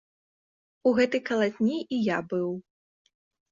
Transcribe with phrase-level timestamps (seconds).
[0.91, 2.51] У гэтай калатні і я быў.